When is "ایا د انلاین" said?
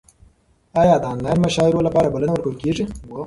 0.81-1.37